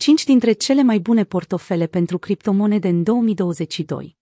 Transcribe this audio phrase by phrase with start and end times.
[0.00, 4.16] 5 dintre cele mai bune portofele pentru criptomonede în 2022.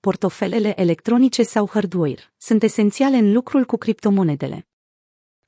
[0.00, 4.68] Portofelele electronice sau hardware sunt esențiale în lucrul cu criptomonedele.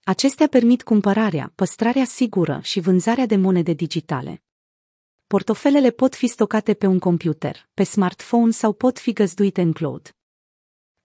[0.04, 4.42] Acestea permit cumpărarea, păstrarea sigură și vânzarea de monede digitale.
[5.26, 10.15] Portofelele pot fi stocate pe un computer, pe smartphone sau pot fi găzduite în cloud.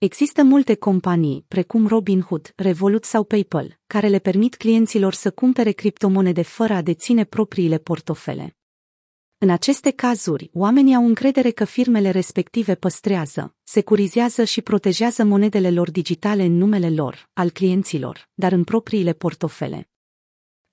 [0.04, 6.42] Există multe companii, precum Robinhood, Revolut sau PayPal, care le permit clienților să cumpere criptomonede
[6.42, 8.58] fără a deține propriile portofele.
[9.38, 15.92] În aceste cazuri, oamenii au încredere că firmele respective păstrează, securizează și protejează monedele lor
[15.92, 19.91] digitale în numele lor, al clienților, dar în propriile portofele.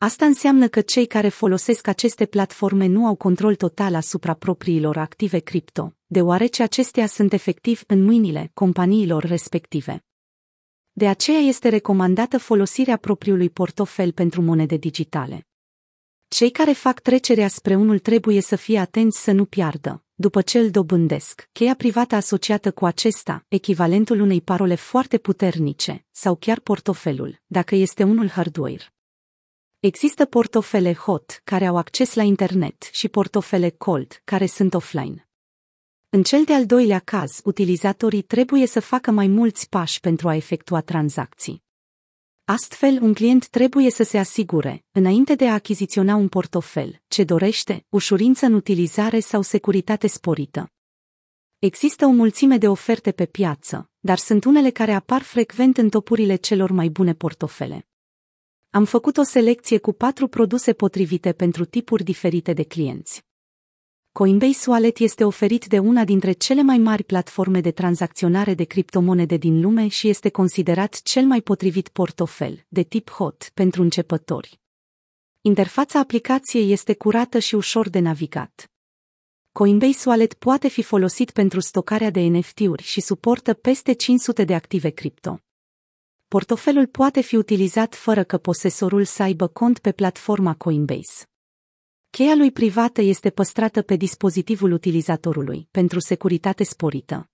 [0.00, 5.38] Asta înseamnă că cei care folosesc aceste platforme nu au control total asupra propriilor active
[5.38, 10.04] cripto, deoarece acestea sunt efectiv în mâinile companiilor respective.
[10.92, 15.46] De aceea este recomandată folosirea propriului portofel pentru monede digitale.
[16.28, 20.58] Cei care fac trecerea spre unul trebuie să fie atenți să nu piardă, după ce
[20.58, 27.40] îl dobândesc, cheia privată asociată cu acesta, echivalentul unei parole foarte puternice, sau chiar portofelul,
[27.46, 28.92] dacă este unul hardware.
[29.80, 35.28] Există portofele hot, care au acces la internet, și portofele cold, care sunt offline.
[36.08, 40.80] În cel de-al doilea caz, utilizatorii trebuie să facă mai mulți pași pentru a efectua
[40.80, 41.62] tranzacții.
[42.44, 47.86] Astfel, un client trebuie să se asigure, înainte de a achiziționa un portofel, ce dorește,
[47.88, 50.72] ușurință în utilizare sau securitate sporită.
[51.58, 56.36] Există o mulțime de oferte pe piață, dar sunt unele care apar frecvent în topurile
[56.36, 57.87] celor mai bune portofele.
[58.78, 63.22] Am făcut o selecție cu patru produse potrivite pentru tipuri diferite de clienți.
[64.12, 69.36] Coinbase Wallet este oferit de una dintre cele mai mari platforme de tranzacționare de criptomonede
[69.36, 74.60] din lume și este considerat cel mai potrivit portofel, de tip hot, pentru începători.
[75.40, 78.70] Interfața aplicației este curată și ușor de navigat.
[79.52, 84.90] Coinbase Wallet poate fi folosit pentru stocarea de NFT-uri și suportă peste 500 de active
[84.90, 85.42] cripto
[86.28, 91.24] portofelul poate fi utilizat fără că posesorul să aibă cont pe platforma Coinbase.
[92.10, 97.30] Cheia lui privată este păstrată pe dispozitivul utilizatorului, pentru securitate sporită.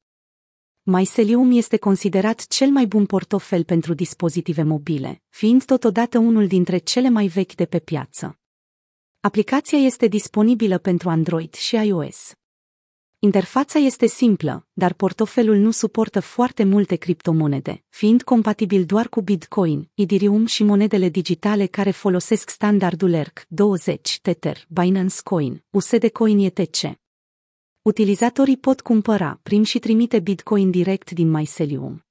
[0.82, 7.08] Mycelium este considerat cel mai bun portofel pentru dispozitive mobile, fiind totodată unul dintre cele
[7.08, 8.38] mai vechi de pe piață.
[9.20, 12.32] Aplicația este disponibilă pentru Android și iOS.
[13.24, 19.90] Interfața este simplă, dar portofelul nu suportă foarte multe criptomonede, fiind compatibil doar cu Bitcoin,
[19.94, 26.98] Ethereum și monedele digitale care folosesc standardul ERC20, Tether, Binance Coin, USD Coin etc.
[27.82, 32.04] Utilizatorii pot cumpăra, prim și trimite Bitcoin direct din Mycelium.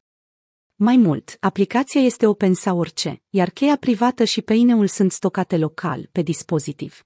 [0.75, 6.22] Mai mult, aplicația este open source, iar cheia privată și peineul sunt stocate local, pe
[6.22, 7.06] dispozitiv.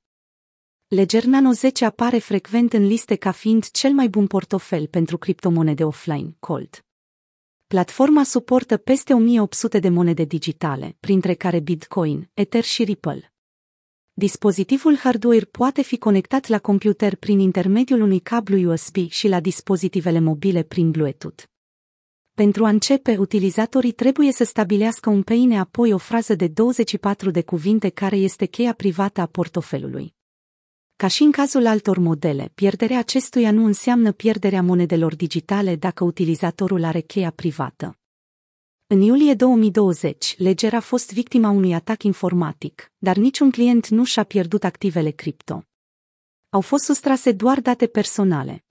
[0.90, 5.84] Ledger Nano 10 apare frecvent în liste ca fiind cel mai bun portofel pentru criptomonede
[5.84, 6.86] offline, Cold.
[7.68, 13.34] Platforma suportă peste 1800 de monede digitale, printre care Bitcoin, Ether și Ripple.
[14.14, 20.20] Dispozitivul hardware poate fi conectat la computer prin intermediul unui cablu USB și la dispozitivele
[20.20, 21.44] mobile prin Bluetooth.
[22.34, 27.42] Pentru a începe, utilizatorii trebuie să stabilească un peine apoi o frază de 24 de
[27.44, 30.16] cuvinte care este cheia privată a portofelului.
[30.98, 36.84] Ca și în cazul altor modele, pierderea acestuia nu înseamnă pierderea monedelor digitale dacă utilizatorul
[36.84, 37.98] are cheia privată.
[38.88, 44.24] În iulie 2020, Ledger a fost victima unui atac informatic, dar niciun client nu și-a
[44.24, 45.64] pierdut activele cripto.
[46.50, 48.66] Au fost sustrase doar date personale.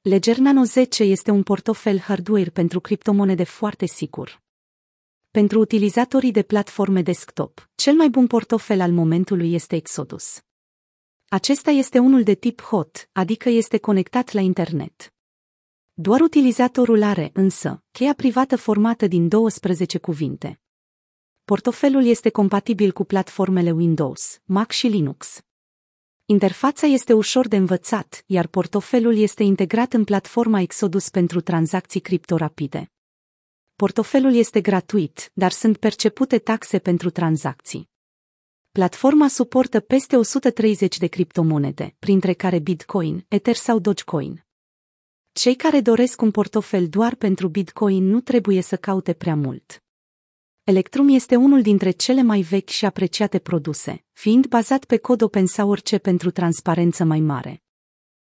[0.00, 4.42] Ledger Nano 10 este un portofel hardware pentru criptomonede foarte sigur.
[5.30, 10.45] Pentru utilizatorii de platforme desktop, cel mai bun portofel al momentului este Exodus.
[11.28, 15.14] Acesta este unul de tip hot, adică este conectat la internet.
[15.94, 20.60] Doar utilizatorul are, însă, cheia privată formată din 12 cuvinte.
[21.44, 25.40] Portofelul este compatibil cu platformele Windows, Mac și Linux.
[26.24, 32.36] Interfața este ușor de învățat, iar portofelul este integrat în platforma Exodus pentru tranzacții cripto
[32.36, 32.92] rapide.
[33.76, 37.94] Portofelul este gratuit, dar sunt percepute taxe pentru tranzacții.
[38.76, 44.46] Platforma suportă peste 130 de criptomonede, printre care Bitcoin, Ether sau Dogecoin.
[45.32, 49.82] Cei care doresc un portofel doar pentru Bitcoin nu trebuie să caute prea mult.
[50.64, 55.46] Electrum este unul dintre cele mai vechi și apreciate produse, fiind bazat pe cod open
[55.46, 57.62] source pentru transparență mai mare.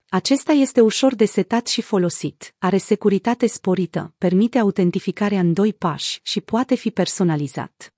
[0.09, 6.21] Acesta este ușor de setat și folosit, are securitate sporită, permite autentificarea în doi pași
[6.23, 7.93] și poate fi personalizat.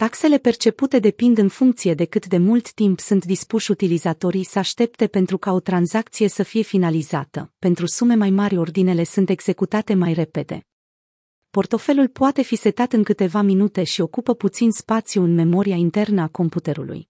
[0.00, 5.06] Taxele percepute depind în funcție de cât de mult timp sunt dispuși utilizatorii să aștepte
[5.06, 7.52] pentru ca o tranzacție să fie finalizată.
[7.58, 10.66] Pentru sume mai mari, ordinele sunt executate mai repede.
[11.50, 16.28] Portofelul poate fi setat în câteva minute și ocupă puțin spațiu în memoria internă a
[16.28, 17.09] computerului.